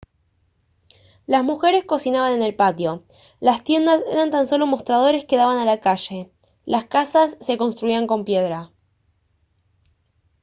las 1.27 1.43
mujeres 1.43 1.85
cocinaban 1.85 2.33
en 2.33 2.41
el 2.41 2.55
patio 2.55 3.03
las 3.39 3.63
tiendas 3.63 4.01
eran 4.11 4.31
tan 4.31 4.47
solo 4.47 4.65
mostradores 4.65 5.25
que 5.25 5.37
daban 5.37 5.59
a 5.59 5.65
la 5.65 5.79
calle 5.79 6.31
las 6.65 6.85
casas 6.85 7.37
se 7.41 7.59
construían 7.59 8.07
con 8.07 8.25
piedra 8.25 8.71